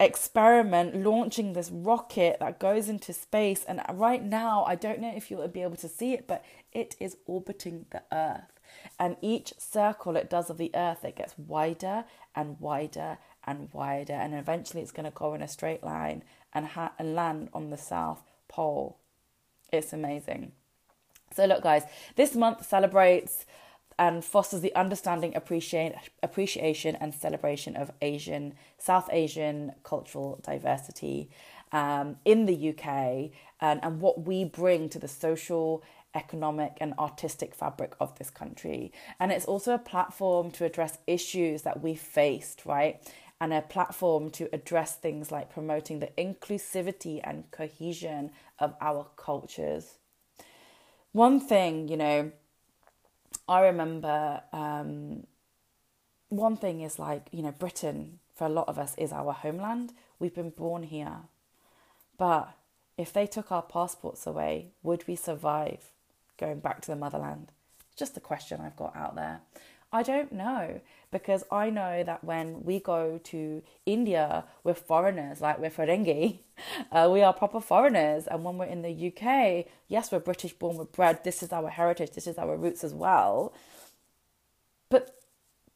experiment 0.00 0.96
launching 1.04 1.52
this 1.52 1.70
rocket 1.70 2.38
that 2.40 2.58
goes 2.58 2.88
into 2.88 3.12
space. 3.12 3.64
And 3.64 3.82
right 3.92 4.24
now 4.24 4.64
I 4.64 4.74
don't 4.74 5.00
know 5.00 5.12
if 5.14 5.30
you'll 5.30 5.46
be 5.48 5.62
able 5.62 5.76
to 5.76 5.88
see 5.88 6.14
it 6.14 6.26
but 6.26 6.44
it 6.72 6.96
is 6.98 7.16
orbiting 7.26 7.86
the 7.90 8.02
earth. 8.10 8.60
And 8.98 9.16
each 9.20 9.54
circle 9.58 10.16
it 10.16 10.28
does 10.28 10.50
of 10.50 10.58
the 10.58 10.72
earth 10.74 11.04
it 11.04 11.16
gets 11.16 11.38
wider 11.38 12.04
and 12.34 12.58
wider 12.58 13.18
and 13.46 13.68
wider. 13.72 14.14
And 14.14 14.34
eventually 14.34 14.82
it's 14.82 14.90
going 14.90 15.04
to 15.04 15.12
go 15.12 15.34
in 15.34 15.42
a 15.42 15.48
straight 15.48 15.84
line 15.84 16.24
and, 16.52 16.66
ha- 16.66 16.92
and 16.98 17.14
land 17.14 17.50
on 17.52 17.70
the 17.70 17.78
south 17.78 18.22
pole. 18.54 18.98
It's 19.72 19.92
amazing. 19.92 20.52
So, 21.34 21.46
look, 21.46 21.62
guys, 21.62 21.82
this 22.14 22.36
month 22.36 22.64
celebrates 22.64 23.44
and 23.98 24.24
fosters 24.24 24.60
the 24.60 24.74
understanding, 24.74 25.34
appreciation, 25.34 25.98
appreciation, 26.22 26.96
and 26.96 27.12
celebration 27.14 27.76
of 27.76 27.90
Asian, 28.00 28.54
South 28.78 29.08
Asian 29.12 29.72
cultural 29.82 30.40
diversity 30.44 31.28
um, 31.72 32.16
in 32.24 32.46
the 32.46 32.70
UK 32.70 33.30
and, 33.60 33.80
and 33.82 34.00
what 34.00 34.26
we 34.26 34.44
bring 34.44 34.88
to 34.88 34.98
the 34.98 35.08
social, 35.08 35.82
economic, 36.14 36.76
and 36.80 36.94
artistic 36.98 37.54
fabric 37.54 37.94
of 38.00 38.16
this 38.18 38.30
country. 38.30 38.92
And 39.18 39.32
it's 39.32 39.44
also 39.44 39.74
a 39.74 39.78
platform 39.78 40.50
to 40.52 40.64
address 40.64 40.98
issues 41.06 41.62
that 41.62 41.82
we 41.82 41.94
faced, 41.96 42.64
right? 42.64 43.00
And 43.44 43.52
a 43.52 43.60
platform 43.60 44.30
to 44.30 44.48
address 44.54 44.96
things 44.96 45.30
like 45.30 45.52
promoting 45.52 46.00
the 46.00 46.08
inclusivity 46.16 47.20
and 47.22 47.50
cohesion 47.50 48.30
of 48.58 48.74
our 48.80 49.06
cultures. 49.16 49.98
One 51.12 51.38
thing, 51.40 51.88
you 51.88 51.98
know, 51.98 52.32
I 53.46 53.60
remember 53.60 54.40
um, 54.54 55.26
one 56.30 56.56
thing 56.56 56.80
is 56.80 56.98
like, 56.98 57.26
you 57.32 57.42
know, 57.42 57.52
Britain 57.52 58.18
for 58.34 58.46
a 58.46 58.48
lot 58.48 58.66
of 58.66 58.78
us 58.78 58.94
is 58.96 59.12
our 59.12 59.34
homeland. 59.34 59.92
We've 60.18 60.34
been 60.34 60.48
born 60.48 60.84
here. 60.84 61.18
But 62.16 62.48
if 62.96 63.12
they 63.12 63.26
took 63.26 63.52
our 63.52 63.60
passports 63.60 64.26
away, 64.26 64.68
would 64.82 65.06
we 65.06 65.16
survive 65.16 65.90
going 66.38 66.60
back 66.60 66.80
to 66.80 66.92
the 66.92 66.96
motherland? 66.96 67.52
Just 67.94 68.16
a 68.16 68.20
question 68.20 68.62
I've 68.62 68.76
got 68.76 68.96
out 68.96 69.16
there. 69.16 69.42
I 69.94 70.02
don't 70.02 70.32
know 70.32 70.80
because 71.12 71.44
I 71.52 71.70
know 71.70 72.02
that 72.02 72.24
when 72.24 72.64
we 72.64 72.80
go 72.80 73.20
to 73.22 73.62
India, 73.86 74.44
we're 74.64 74.74
foreigners, 74.74 75.40
like 75.40 75.58
we're 75.60 75.70
Ferengi. 75.70 76.40
Uh, 76.92 77.08
we 77.12 77.20
are 77.20 77.32
proper 77.32 77.60
foreigners. 77.60 78.28
And 78.28 78.44
when 78.44 78.58
we're 78.58 78.66
in 78.66 78.82
the 78.82 79.08
UK, 79.08 79.66
yes, 79.88 80.12
we're 80.12 80.20
British 80.20 80.52
born, 80.52 80.76
we're 80.76 80.84
bred, 80.84 81.24
this 81.24 81.42
is 81.42 81.52
our 81.52 81.68
heritage, 81.68 82.12
this 82.12 82.28
is 82.28 82.38
our 82.38 82.56
roots 82.56 82.84
as 82.84 82.94
well. 82.94 83.52
But 84.88 85.20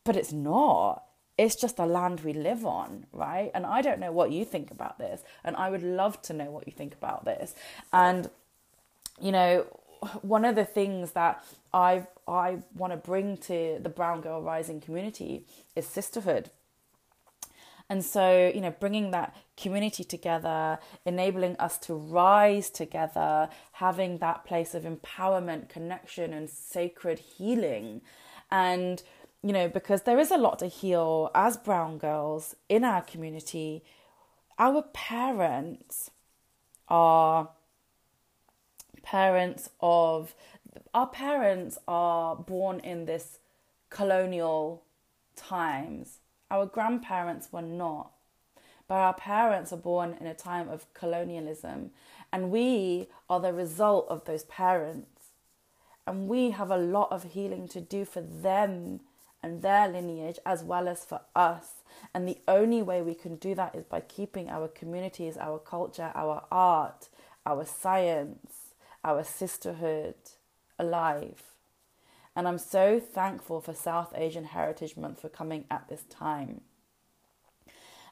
but 0.05 0.15
it's 0.15 0.33
not. 0.33 1.03
It's 1.37 1.57
just 1.57 1.81
a 1.81 1.85
land 1.85 2.21
we 2.21 2.33
live 2.33 2.65
on, 2.65 3.07
right? 3.13 3.51
And 3.55 3.67
I 3.67 3.83
don't 3.83 3.99
know 3.99 4.13
what 4.13 4.31
you 4.31 4.45
think 4.45 4.71
about 4.71 4.99
this. 4.99 5.23
And 5.45 5.57
I 5.57 5.69
would 5.69 5.83
love 5.83 6.23
to 6.23 6.33
know 6.33 6.51
what 6.53 6.67
you 6.69 6.73
think 6.73 6.95
about 6.95 7.25
this. 7.25 7.57
And, 7.93 8.31
you 9.21 9.33
know, 9.33 9.67
one 10.23 10.45
of 10.45 10.55
the 10.55 10.65
things 10.65 11.13
that 11.13 11.45
I 11.73 12.07
I 12.27 12.59
want 12.75 12.93
to 12.93 12.97
bring 12.97 13.37
to 13.39 13.79
the 13.83 13.89
Brown 13.89 14.21
Girl 14.21 14.43
Rising 14.43 14.81
community 14.81 15.47
is 15.75 15.87
sisterhood. 15.87 16.51
And 17.91 18.05
so, 18.05 18.53
you 18.55 18.61
know, 18.61 18.75
bringing 18.79 19.13
that 19.13 19.35
community 19.57 20.05
together, 20.05 20.79
enabling 21.07 21.57
us 21.57 21.79
to 21.79 21.95
rise 21.95 22.69
together, 22.69 23.49
having 23.73 24.19
that 24.19 24.45
place 24.45 24.75
of 24.75 24.83
empowerment, 24.83 25.71
connection, 25.71 26.35
and 26.35 26.51
sacred 26.51 27.19
healing. 27.19 28.03
And, 28.51 29.03
you 29.43 29.55
know, 29.55 29.69
because 29.69 30.03
there 30.03 30.19
is 30.19 30.31
a 30.31 30.37
lot 30.37 30.59
to 30.59 30.67
heal 30.67 31.31
as 31.35 31.57
brown 31.57 31.97
girls 31.97 32.55
in 32.69 32.85
our 32.85 33.01
community, 33.01 33.83
our 34.59 34.83
parents 34.83 36.11
are 36.89 37.49
parents 39.11 39.71
of 39.81 40.35
our 40.93 41.07
parents 41.07 41.79
are 41.89 42.37
born 42.37 42.79
in 42.81 43.07
this 43.07 43.39
colonial 43.89 44.83
times. 45.35 46.19
Our 46.51 46.67
grandparents 46.67 47.49
were 47.51 47.63
not. 47.63 48.11
But 48.87 48.97
our 48.97 49.15
parents 49.15 49.73
are 49.73 49.79
born 49.79 50.17
in 50.21 50.27
a 50.27 50.35
time 50.35 50.69
of 50.69 50.93
colonialism, 50.93 51.91
and 52.33 52.51
we 52.51 53.09
are 53.31 53.41
the 53.41 53.55
result 53.55 54.07
of 54.11 54.27
those 54.27 54.45
parents. 54.45 55.31
And 56.07 56.29
we 56.29 56.51
have 56.51 56.71
a 56.71 56.77
lot 56.77 57.11
of 57.11 57.33
healing 57.33 57.67
to 57.69 57.81
do 57.81 58.05
for 58.05 58.21
them 58.21 59.01
and 59.43 59.63
their 59.63 59.89
lineage 59.89 60.39
as 60.45 60.63
well 60.63 60.87
as 60.87 61.07
for 61.07 61.21
us. 61.35 61.83
And 62.13 62.29
the 62.29 62.39
only 62.47 62.83
way 62.83 63.01
we 63.01 63.15
can 63.15 63.37
do 63.37 63.55
that 63.55 63.75
is 63.75 63.85
by 63.85 64.01
keeping 64.01 64.51
our 64.51 64.69
communities, 64.69 65.39
our 65.39 65.59
culture, 65.59 66.13
our 66.15 66.45
art, 66.51 67.09
our 67.47 67.65
science, 67.65 68.68
our 69.05 69.25
sisterhood 69.25 70.15
alive. 70.79 71.43
And 72.37 72.47
I'm 72.47 72.59
so 72.59 73.01
thankful 73.01 73.61
for 73.61 73.75
South 73.75 74.13
Asian 74.17 74.45
Heritage 74.45 74.97
Month 74.97 75.21
for 75.21 75.29
coming 75.29 75.65
at 75.71 75.89
this 75.89 76.05
time. 76.05 76.61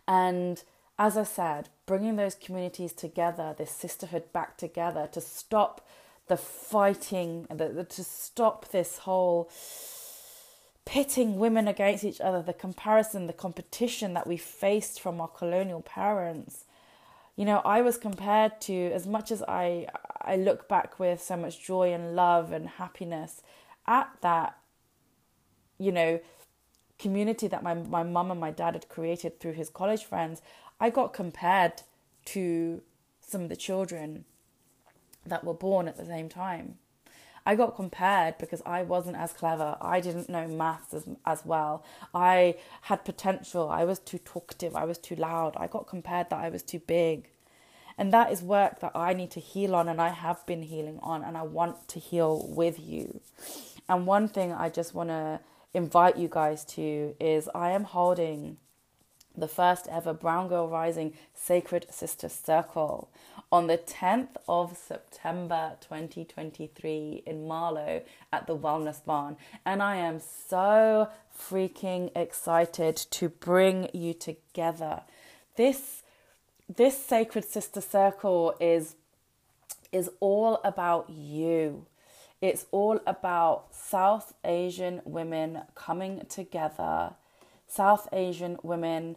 And 0.09 0.63
as 0.99 1.17
I 1.17 1.25
said, 1.25 1.69
bringing 1.85 2.17
those 2.17 2.35
communities 2.35 2.93
together, 2.93 3.55
this 3.57 3.71
sisterhood 3.71 4.33
back 4.33 4.57
together 4.57 5.09
to 5.13 5.21
stop 5.21 5.87
the 6.29 6.37
fighting, 6.37 7.47
the, 7.51 7.69
the, 7.69 7.85
to 7.85 8.03
stop 8.03 8.71
this 8.71 8.99
whole 8.99 9.51
pitting 10.85 11.39
women 11.39 11.69
against 11.69 12.05
each 12.05 12.21
other, 12.21 12.43
the 12.43 12.53
comparison, 12.53 13.27
the 13.27 13.33
competition 13.33 14.15
that 14.15 14.27
we 14.27 14.37
faced 14.37 15.01
from 15.01 15.21
our 15.21 15.29
colonial 15.29 15.83
parents 15.83 16.66
you 17.37 17.45
know, 17.45 17.61
I 17.65 17.83
was 17.83 17.99
compared 17.99 18.61
to 18.63 18.91
as 18.93 19.07
much 19.07 19.31
as 19.31 19.43
I 19.43 19.87
I 20.23 20.37
look 20.37 20.69
back 20.69 20.99
with 20.99 21.23
so 21.23 21.37
much 21.37 21.63
joy 21.65 21.93
and 21.93 22.17
love 22.17 22.51
and 22.51 22.69
happiness 22.69 23.43
at 23.87 24.09
that, 24.23 24.59
you 25.79 25.93
know, 25.93 26.21
community 26.99 27.47
that 27.47 27.63
my 27.63 27.75
my 27.75 28.03
mum 28.03 28.31
and 28.31 28.41
my 28.41 28.51
dad 28.51 28.75
had 28.75 28.89
created 28.89 29.39
through 29.39 29.53
his 29.53 29.69
college 29.69 30.05
friends, 30.05 30.41
I 30.81 30.91
got 30.91 31.13
compared 31.13 31.83
to 32.27 32.83
some 33.21 33.43
of 33.43 33.49
the 33.51 33.57
children 33.57 34.25
that 35.27 35.45
were 35.45 35.55
born 35.55 35.89
at 35.89 35.97
the 35.97 36.07
same 36.07 36.29
time. 36.29 36.79
I 37.47 37.55
got 37.55 37.77
compared 37.77 38.39
because 38.39 38.61
I 38.67 38.83
wasn't 38.83 39.17
as 39.17 39.33
clever. 39.33 39.77
I 39.81 40.01
didn't 40.01 40.29
know 40.29 40.49
maths 40.49 40.93
as, 40.93 41.05
as 41.25 41.47
well. 41.47 41.85
I 42.13 42.57
had 42.83 43.05
potential. 43.05 43.69
I 43.69 43.85
was 43.85 44.01
too 44.01 44.19
talkative. 44.19 44.75
I 44.75 44.85
was 44.85 44.99
too 44.99 45.15
loud. 45.15 45.55
I 45.57 45.69
got 45.69 45.87
compared 45.87 46.29
that 46.31 46.41
I 46.41 46.49
was 46.49 46.65
too 46.65 46.81
big. 46.81 47.31
And 47.97 48.13
that 48.13 48.33
is 48.33 48.43
work 48.43 48.81
that 48.81 48.93
I 48.97 49.15
need 49.15 49.31
to 49.31 49.41
heal 49.41 49.77
on 49.77 49.89
and 49.89 50.03
I 50.03 50.09
have 50.09 50.45
been 50.45 50.65
healing 50.65 50.99
on 51.03 51.23
and 51.23 51.37
I 51.37 51.43
want 51.43 51.87
to 51.89 52.01
heal 52.01 52.47
with 52.49 52.81
you. 52.81 53.21
And 53.89 54.07
one 54.07 54.27
thing 54.27 54.53
I 54.53 54.69
just 54.69 54.93
want 54.93 55.11
to 55.11 55.41
invite 55.73 56.17
you 56.17 56.29
guys 56.29 56.65
to 56.65 57.15
is 57.21 57.49
I 57.55 57.71
am 57.71 57.85
holding 57.85 58.57
the 59.37 59.49
first 59.49 59.87
ever 59.91 60.13
Brown 60.13 60.49
Girl 60.49 60.69
Rising 60.69 61.13
Sacred 61.35 61.87
Sister 61.91 62.29
Circle 62.29 63.09
on 63.53 63.69
the 63.69 63.79
10th 63.79 64.37
of 64.49 64.77
September 64.77 65.77
2023 65.81 67.23
in 67.25 67.47
Marlow 67.47 68.03
at 68.33 68.47
the 68.47 68.57
Wellness 68.57 69.05
Barn. 69.05 69.37
And 69.65 69.83
I 69.83 69.97
am 69.97 70.21
so 70.21 71.09
freaking 71.39 72.11
excited 72.17 72.97
to 72.97 73.29
bring 73.29 73.89
you 73.93 74.15
together. 74.15 75.03
This 75.57 76.03
this 76.69 76.99
sacred 76.99 77.45
sister 77.45 77.81
circle 77.81 78.55
is 78.61 78.97
is 79.93 80.11
all 80.21 80.61
about 80.65 81.09
you. 81.09 81.87
It's 82.41 82.67
all 82.71 83.01
about 83.07 83.75
South 83.75 84.35
Asian 84.45 85.01
women 85.05 85.63
coming 85.75 86.27
together, 86.29 87.15
South 87.67 88.09
Asian 88.13 88.59
women 88.63 89.17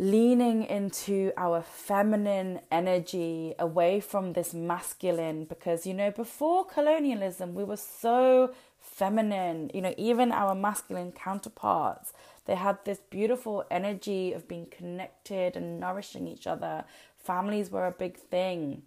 leaning 0.00 0.62
into 0.62 1.30
our 1.36 1.60
feminine 1.60 2.58
energy 2.72 3.54
away 3.58 4.00
from 4.00 4.32
this 4.32 4.54
masculine 4.54 5.44
because 5.44 5.84
you 5.84 5.92
know 5.92 6.10
before 6.10 6.64
colonialism 6.64 7.54
we 7.54 7.62
were 7.62 7.76
so 7.76 8.50
feminine. 8.80 9.70
You 9.74 9.82
know 9.82 9.94
even 9.98 10.32
our 10.32 10.54
masculine 10.54 11.12
counterparts 11.12 12.14
they 12.46 12.54
had 12.54 12.78
this 12.86 13.00
beautiful 13.10 13.66
energy 13.70 14.32
of 14.32 14.48
being 14.48 14.66
connected 14.70 15.54
and 15.54 15.78
nourishing 15.78 16.26
each 16.26 16.46
other. 16.46 16.84
Families 17.18 17.70
were 17.70 17.86
a 17.86 17.92
big 17.92 18.16
thing. 18.16 18.82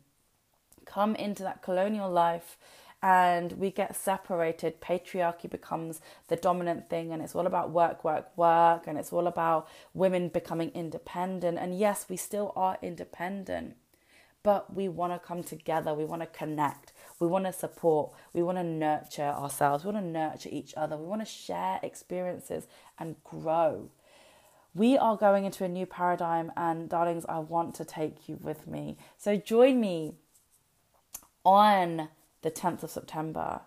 Come 0.84 1.16
into 1.16 1.44
that 1.44 1.62
colonial 1.62 2.10
life 2.10 2.58
and 3.04 3.52
we 3.54 3.70
get 3.70 3.98
separated. 3.98 4.80
Patriarchy 4.80 5.50
becomes 5.50 6.00
the 6.30 6.38
dominant 6.38 6.90
thing, 6.90 7.12
and 7.12 7.22
it's 7.22 7.36
all 7.36 7.46
about 7.46 7.70
work, 7.70 8.06
work, 8.06 8.32
work, 8.38 8.88
and 8.88 8.98
it's 8.98 9.12
all 9.12 9.28
about 9.28 9.68
women 9.94 10.30
becoming 10.30 10.72
independent. 10.74 11.60
And 11.60 11.78
yes, 11.78 12.06
we 12.10 12.16
still 12.16 12.54
are 12.56 12.78
independent, 12.82 13.76
but 14.42 14.74
we 14.74 14.88
want 14.88 15.12
to 15.12 15.20
come 15.20 15.44
together, 15.44 15.94
we 15.94 16.06
want 16.06 16.22
to 16.22 16.28
connect, 16.28 16.94
we 17.20 17.28
want 17.28 17.44
to 17.44 17.52
support, 17.52 18.14
we 18.32 18.42
want 18.42 18.58
to 18.58 18.64
nurture 18.64 19.22
ourselves, 19.24 19.84
we 19.84 19.92
want 19.92 20.06
to 20.06 20.10
nurture 20.10 20.50
each 20.50 20.74
other, 20.78 20.96
we 20.96 21.06
want 21.06 21.22
to 21.22 21.26
share 21.26 21.82
experiences 21.84 22.68
and 22.98 23.22
grow. 23.26 23.90
We 24.74 24.98
are 24.98 25.18
going 25.18 25.44
into 25.44 25.66
a 25.66 25.68
new 25.68 25.86
paradigm, 25.86 26.54
and 26.56 26.88
darlings, 26.88 27.26
I 27.28 27.40
want 27.40 27.76
to 27.76 27.86
take 27.86 28.30
you 28.30 28.40
with 28.42 28.66
me. 28.66 28.98
So 29.18 29.36
join 29.36 29.82
me 29.82 30.14
on 31.44 32.08
the 32.44 32.52
10th 32.52 32.84
of 32.84 32.92
September, 32.92 33.62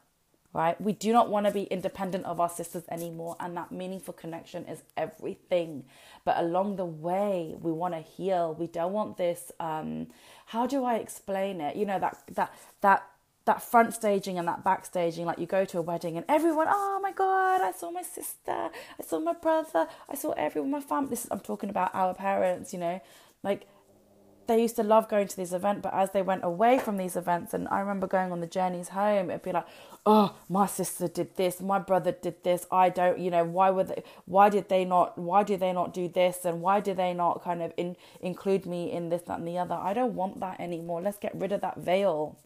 right? 0.53 0.81
We 0.81 0.93
do 0.93 1.13
not 1.13 1.29
want 1.29 1.47
to 1.47 1.53
be 1.53 1.65
independent 1.65 2.25
of 2.25 2.41
our 2.41 2.49
sisters 2.49 2.85
anymore, 2.91 3.37
and 3.41 3.57
that 3.57 3.73
meaningful 3.73 4.15
connection 4.15 4.65
is 4.67 4.83
everything. 4.97 5.85
But 6.25 6.39
along 6.39 6.77
the 6.77 6.87
way, 6.87 7.57
we 7.61 7.73
want 7.73 7.95
to 7.95 8.01
heal. 8.01 8.55
We 8.59 8.69
don't 8.69 8.93
want 8.93 9.17
this. 9.17 9.51
Um, 9.59 10.09
how 10.47 10.67
do 10.67 10.85
I 10.85 10.97
explain 10.97 11.61
it? 11.61 11.77
You 11.77 11.87
know 11.87 11.99
that 11.99 12.23
that 12.35 12.55
that 12.83 13.03
that 13.47 13.63
front 13.63 13.95
staging 13.95 14.39
and 14.39 14.47
that 14.49 14.65
backstaging, 14.65 15.25
like 15.25 15.39
you 15.39 15.47
go 15.47 15.65
to 15.65 15.79
a 15.79 15.83
wedding 15.83 16.17
and 16.17 16.27
everyone, 16.29 16.67
oh 16.69 16.99
my 17.01 17.13
god, 17.13 17.61
I 17.63 17.73
saw 17.73 17.91
my 17.91 18.03
sister, 18.03 18.51
I 18.51 19.03
saw 19.07 19.21
my 19.21 19.35
brother, 19.35 19.87
I 20.09 20.17
saw 20.17 20.33
everyone, 20.33 20.73
my 20.73 20.81
family. 20.81 21.11
This 21.11 21.25
is, 21.25 21.31
I'm 21.31 21.41
talking 21.41 21.71
about 21.71 21.95
our 21.95 22.13
parents, 22.13 22.73
you 22.73 22.81
know, 22.81 23.01
like 23.45 23.69
they 24.47 24.61
used 24.61 24.77
to 24.77 24.83
love 24.83 25.09
going 25.09 25.29
to 25.29 25.37
these 25.37 25.53
events, 25.53 25.83
but 25.83 25.95
as 25.95 26.11
they 26.11 26.23
went 26.23 26.45
away 26.45 26.79
from 26.79 26.97
these 26.97 27.17
events, 27.17 27.55
and 27.55 27.69
I 27.69 27.81
remember 27.81 28.07
going 28.07 28.33
on 28.33 28.41
the 28.41 28.47
journeys 28.47 28.89
home, 28.89 29.31
it'd 29.31 29.43
be 29.43 29.53
like, 29.53 29.67
oh, 30.05 30.37
my 30.49 30.67
sister 30.67 31.09
did 31.09 31.37
this, 31.37 31.61
my 31.61 31.79
brother 31.79 32.13
did 32.13 32.43
this. 32.45 32.67
I 32.71 32.89
don't, 32.89 33.19
you 33.19 33.31
know, 33.31 33.45
why 33.45 33.71
were 33.71 33.85
they? 33.85 34.03
Why 34.25 34.49
did 34.49 34.69
they 34.69 34.85
not? 34.85 35.19
Why 35.19 35.43
did 35.43 35.61
they 35.61 35.73
not 35.73 35.93
do 35.93 36.09
this? 36.09 36.45
And 36.45 36.61
why 36.61 36.81
did 36.81 36.97
they 36.97 37.13
not 37.13 37.43
kind 37.43 37.63
of 37.63 37.73
in, 37.77 37.97
include 38.21 38.67
me 38.67 38.93
in 38.93 39.09
this, 39.09 39.23
that, 39.23 39.39
and 39.39 39.49
the 39.49 39.59
other? 39.59 39.75
I 39.75 39.95
don't 39.95 40.15
want 40.15 40.41
that 40.41 40.61
anymore. 40.61 41.03
Let's 41.03 41.19
get 41.19 41.35
rid 41.35 41.53
of 41.53 41.61
that 41.61 41.79
veil. 41.79 42.39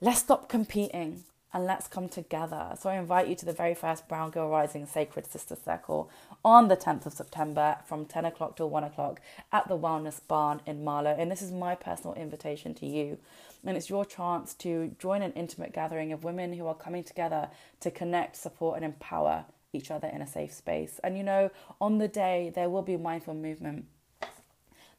Let's 0.00 0.20
stop 0.20 0.48
competing 0.48 1.24
and 1.52 1.64
let's 1.64 1.88
come 1.88 2.08
together. 2.08 2.74
So 2.78 2.90
I 2.90 2.96
invite 2.96 3.28
you 3.28 3.34
to 3.36 3.46
the 3.46 3.52
very 3.52 3.74
first 3.74 4.08
Brown 4.08 4.30
Girl 4.30 4.48
Rising 4.48 4.86
Sacred 4.86 5.26
Sister 5.26 5.56
Circle 5.56 6.10
on 6.44 6.68
the 6.68 6.76
10th 6.76 7.06
of 7.06 7.12
September 7.12 7.78
from 7.84 8.04
10 8.04 8.24
o'clock 8.24 8.56
till 8.56 8.70
1 8.70 8.84
o'clock 8.84 9.20
at 9.52 9.68
the 9.68 9.76
Wellness 9.76 10.20
Barn 10.26 10.60
in 10.66 10.84
Marlow. 10.84 11.14
And 11.18 11.30
this 11.30 11.42
is 11.42 11.50
my 11.50 11.74
personal 11.74 12.14
invitation 12.14 12.74
to 12.74 12.86
you. 12.86 13.18
And 13.64 13.76
it's 13.76 13.90
your 13.90 14.04
chance 14.04 14.54
to 14.54 14.94
join 14.98 15.22
an 15.22 15.32
intimate 15.32 15.72
gathering 15.72 16.12
of 16.12 16.24
women 16.24 16.52
who 16.52 16.66
are 16.66 16.74
coming 16.74 17.04
together 17.04 17.50
to 17.80 17.90
connect, 17.90 18.36
support, 18.36 18.76
and 18.76 18.84
empower 18.84 19.44
each 19.72 19.90
other 19.90 20.08
in 20.08 20.22
a 20.22 20.26
safe 20.26 20.52
space. 20.52 21.00
And 21.04 21.16
you 21.16 21.22
know, 21.22 21.50
on 21.80 21.98
the 21.98 22.08
day, 22.08 22.52
there 22.54 22.70
will 22.70 22.82
be 22.82 22.96
mindful 22.96 23.34
movement 23.34 23.86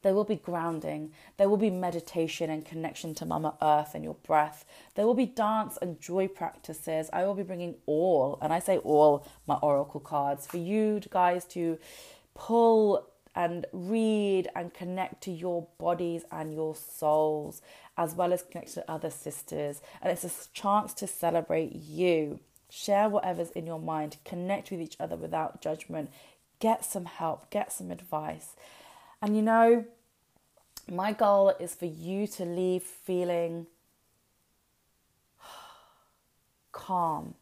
there 0.01 0.13
will 0.13 0.23
be 0.23 0.35
grounding. 0.35 1.11
There 1.37 1.49
will 1.49 1.57
be 1.57 1.69
meditation 1.69 2.49
and 2.49 2.65
connection 2.65 3.13
to 3.15 3.25
Mama 3.25 3.55
Earth 3.61 3.93
and 3.93 4.03
your 4.03 4.15
breath. 4.15 4.65
There 4.95 5.05
will 5.05 5.13
be 5.13 5.25
dance 5.25 5.77
and 5.81 6.01
joy 6.01 6.27
practices. 6.27 7.09
I 7.13 7.25
will 7.25 7.35
be 7.35 7.43
bringing 7.43 7.75
all, 7.85 8.39
and 8.41 8.51
I 8.51 8.59
say 8.59 8.77
all, 8.79 9.27
my 9.47 9.55
oracle 9.55 9.99
cards 9.99 10.47
for 10.47 10.57
you 10.57 11.01
guys 11.09 11.45
to 11.45 11.77
pull 12.33 13.07
and 13.35 13.65
read 13.71 14.49
and 14.55 14.73
connect 14.73 15.21
to 15.23 15.31
your 15.31 15.67
bodies 15.77 16.23
and 16.31 16.53
your 16.53 16.75
souls, 16.75 17.61
as 17.97 18.13
well 18.15 18.33
as 18.33 18.43
connect 18.43 18.73
to 18.73 18.91
other 18.91 19.09
sisters. 19.09 19.81
And 20.01 20.11
it's 20.11 20.23
a 20.25 20.49
chance 20.53 20.93
to 20.95 21.07
celebrate 21.07 21.73
you. 21.73 22.39
Share 22.69 23.09
whatever's 23.09 23.51
in 23.51 23.67
your 23.67 23.79
mind, 23.79 24.17
connect 24.25 24.71
with 24.71 24.81
each 24.81 24.95
other 24.99 25.15
without 25.15 25.61
judgment, 25.61 26.09
get 26.59 26.85
some 26.85 27.05
help, 27.05 27.49
get 27.49 27.71
some 27.71 27.91
advice. 27.91 28.55
And 29.21 29.35
you 29.35 29.43
know, 29.43 29.85
my 30.89 31.13
goal 31.13 31.53
is 31.59 31.75
for 31.75 31.85
you 31.85 32.25
to 32.27 32.45
leave 32.45 32.81
feeling 32.83 33.67
calm, 36.71 37.35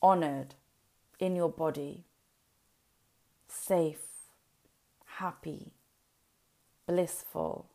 honored 0.00 0.54
in 1.18 1.34
your 1.34 1.48
body, 1.48 2.04
safe, 3.48 4.06
happy, 5.16 5.72
blissful, 6.86 7.66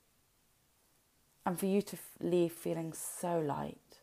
and 1.45 1.59
for 1.59 1.65
you 1.65 1.81
to 1.81 1.97
leave 2.21 2.53
feeling 2.53 2.93
so 2.93 3.39
light, 3.39 3.99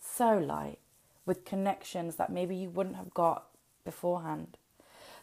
so 0.00 0.36
light, 0.36 0.78
with 1.24 1.44
connections 1.44 2.16
that 2.16 2.32
maybe 2.32 2.56
you 2.56 2.68
wouldn't 2.68 2.96
have 2.96 3.14
got 3.14 3.46
beforehand. 3.84 4.58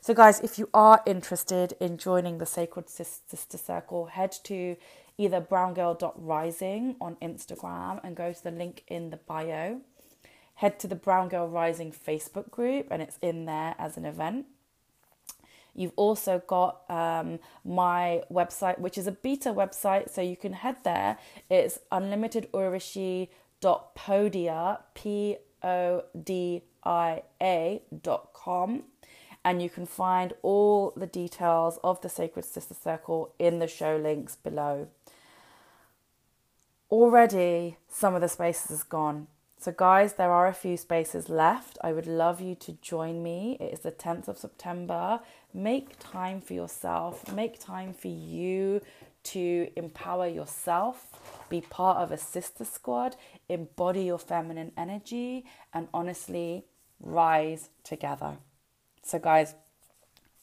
So, 0.01 0.13
guys, 0.13 0.39
if 0.39 0.57
you 0.57 0.69
are 0.73 1.03
interested 1.05 1.73
in 1.81 1.97
joining 1.97 2.37
the 2.37 2.45
Sacred 2.45 2.89
Sister 2.89 3.57
Circle, 3.57 4.05
head 4.05 4.31
to 4.45 4.77
either 5.17 5.41
browngirl.rising 5.41 6.95
on 7.01 7.17
Instagram 7.21 7.99
and 8.01 8.15
go 8.15 8.31
to 8.31 8.41
the 8.41 8.51
link 8.51 8.85
in 8.87 9.09
the 9.09 9.17
bio. 9.17 9.81
Head 10.55 10.79
to 10.79 10.87
the 10.87 10.95
Brown 10.95 11.27
Girl 11.27 11.49
Rising 11.49 11.91
Facebook 11.91 12.49
group, 12.49 12.87
and 12.89 13.01
it's 13.01 13.19
in 13.21 13.43
there 13.43 13.75
as 13.77 13.97
an 13.97 14.05
event. 14.05 14.45
You've 15.75 15.91
also 15.97 16.41
got 16.47 16.89
um, 16.89 17.39
my 17.65 18.23
website, 18.31 18.79
which 18.79 18.97
is 18.97 19.05
a 19.05 19.11
beta 19.11 19.49
website, 19.49 20.09
so 20.09 20.21
you 20.21 20.37
can 20.37 20.53
head 20.53 20.77
there. 20.85 21.17
It's 21.49 21.77
unlimitedurvashi.podia, 21.91 24.79
P 24.93 25.35
O 25.61 26.03
D 26.23 26.63
I 26.85 27.23
A 27.41 27.81
dot 28.01 28.29
com 28.33 28.83
and 29.43 29.61
you 29.61 29.69
can 29.69 29.85
find 29.85 30.33
all 30.41 30.91
the 30.95 31.07
details 31.07 31.79
of 31.83 32.01
the 32.01 32.09
Sacred 32.09 32.45
Sister 32.45 32.73
Circle 32.73 33.33
in 33.39 33.59
the 33.59 33.67
show 33.67 33.95
links 33.95 34.35
below. 34.35 34.87
Already, 36.91 37.77
some 37.87 38.15
of 38.15 38.21
the 38.21 38.27
spaces 38.29 38.71
is 38.71 38.83
gone. 38.83 39.27
So, 39.61 39.73
guys, 39.73 40.13
there 40.13 40.31
are 40.31 40.47
a 40.47 40.53
few 40.53 40.77
spaces 40.77 41.27
left. 41.27 41.77
I 41.81 41.91
would 41.91 42.07
love 42.07 42.39
you 42.39 42.55
to 42.55 42.71
join 42.81 43.21
me. 43.21 43.57
It 43.59 43.73
is 43.73 43.79
the 43.81 43.91
10th 43.91 44.29
of 44.29 44.37
September. 44.37 45.19
Make 45.53 45.99
time 45.99 46.39
for 46.39 46.53
yourself, 46.53 47.31
make 47.33 47.59
time 47.59 47.93
for 47.93 48.07
you 48.07 48.81
to 49.21 49.69
empower 49.75 50.27
yourself, 50.27 51.45
be 51.49 51.59
part 51.59 51.97
of 51.97 52.11
a 52.11 52.17
sister 52.17 52.63
squad, 52.63 53.17
embody 53.49 54.03
your 54.03 54.17
feminine 54.17 54.71
energy, 54.77 55.45
and 55.73 55.89
honestly 55.93 56.65
rise 57.01 57.69
together. 57.83 58.37
So, 59.03 59.19
guys, 59.19 59.55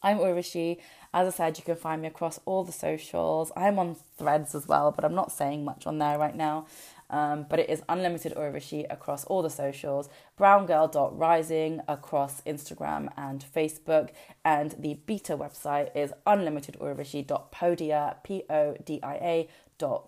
I'm 0.03 0.19
Urvashi. 0.19 0.79
As 1.13 1.27
I 1.27 1.37
said, 1.37 1.59
you 1.59 1.65
can 1.65 1.77
find 1.77 2.03
me 2.03 2.09
across 2.09 2.39
all 2.45 2.65
the 2.65 2.73
socials. 2.73 3.51
I'm 3.57 3.79
on 3.79 3.97
threads 4.19 4.55
as 4.55 4.69
well, 4.69 4.93
but 4.93 5.05
I'm 5.05 5.15
not 5.15 5.33
saying 5.33 5.65
much 5.65 5.87
on 5.87 5.99
there 5.99 6.19
right 6.19 6.37
now. 6.37 6.67
Um, 7.09 7.47
but 7.49 7.59
it 7.61 7.71
is 7.71 7.83
Unlimited 7.89 8.35
Urvashi 8.35 8.85
across 8.91 9.25
all 9.25 9.41
the 9.41 9.51
socials, 9.51 10.09
browngirl.rising 10.39 11.81
across 11.87 12.41
Instagram 12.43 13.13
and 13.17 13.45
Facebook, 13.45 14.11
and 14.45 14.73
the 14.79 14.95
beta 15.07 15.37
website 15.37 15.95
is 15.95 16.13
unlimitedurvashi.podia, 16.27 18.23
P-O-D-I-A 18.25 19.49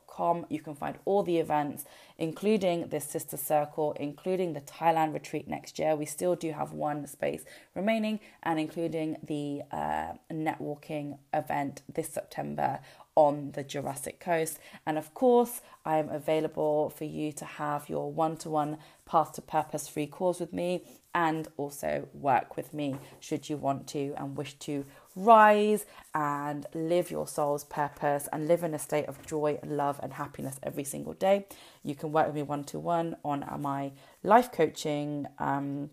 com. 0.07 0.47
You 0.49 0.61
can 0.61 0.75
find 0.75 0.99
all 1.05 1.23
the 1.23 1.39
events, 1.39 1.85
including 2.19 2.89
this 2.89 3.05
sister 3.05 3.37
circle, 3.37 3.97
including 3.99 4.53
the 4.53 4.61
Thailand 4.61 5.15
retreat 5.15 5.49
next 5.49 5.79
year. 5.79 5.95
We 5.97 6.07
still 6.07 6.35
do 6.35 6.53
have 6.53 6.73
one 6.73 7.07
space 7.07 7.45
remaining, 7.75 8.21
and 8.43 8.59
including 8.59 9.17
the 9.23 9.63
uh, 9.71 10.13
networking 10.33 11.19
event 11.33 11.83
this 11.93 12.09
September 12.09 12.81
on 13.15 13.51
the 13.53 13.65
Jurassic 13.65 14.21
Coast. 14.21 14.61
And 14.87 14.97
of 14.97 15.13
course, 15.13 15.61
I 15.85 15.97
am 15.99 16.09
available 16.09 16.91
for 16.91 17.05
you 17.05 17.33
to 17.33 17.45
have 17.45 17.89
your 17.89 18.13
one 18.13 18.37
to 18.39 18.51
one 18.51 18.79
path 19.07 19.33
to 19.33 19.43
purpose 19.43 19.89
free 19.89 20.07
calls 20.07 20.39
with 20.39 20.53
me 20.53 20.85
and 21.15 21.49
also 21.57 22.07
work 22.13 22.57
with 22.57 22.73
me 22.73 22.97
should 23.19 23.49
you 23.49 23.57
want 23.57 23.89
to 23.89 24.15
and 24.17 24.37
wish 24.37 24.55
to 24.55 24.85
rise 25.19 25.85
and 26.15 26.67
live 26.75 27.11
your 27.11 27.27
soul's 27.27 27.65
purpose 27.65 28.29
and 28.33 28.49
live 28.49 28.63
in 28.63 28.75
a 28.75 28.79
state 28.79 29.07
of 29.07 29.25
joy, 29.27 29.59
love, 29.65 29.99
and 30.03 30.15
happiness 30.15 30.59
every 30.63 30.85
single 30.85 31.15
day. 31.15 31.47
You 31.83 31.95
can 31.95 32.13
work 32.13 32.27
with 32.27 32.37
me 32.37 32.43
one 32.43 32.65
to 32.65 32.79
one 32.79 33.17
on 33.25 33.45
my 33.61 33.93
life 34.23 34.53
coaching. 34.53 35.27
Um, 35.39 35.91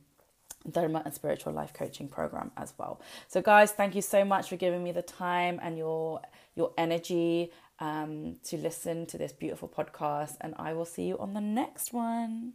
Dharma 0.68 1.04
and 1.06 1.14
spiritual 1.14 1.54
life 1.54 1.74
coaching 1.74 2.08
program 2.08 2.50
as 2.58 2.74
well. 2.80 3.00
So, 3.28 3.40
guys, 3.40 3.72
thank 3.72 3.94
you 3.94 4.02
so 4.02 4.26
much 4.26 4.50
for 4.50 4.56
giving 4.56 4.84
me 4.84 4.92
the 4.92 5.04
time 5.04 5.60
and 5.62 5.78
your 5.78 6.22
your 6.56 6.74
energy 6.76 7.52
um, 7.80 8.38
to 8.46 8.58
listen 8.58 9.06
to 9.08 9.18
this 9.20 9.32
beautiful 9.32 9.70
podcast. 9.70 10.38
And 10.42 10.56
I 10.58 10.74
will 10.74 10.86
see 10.86 11.04
you 11.04 11.20
on 11.20 11.36
the 11.36 11.42
next 11.42 11.94
one. 11.94 12.54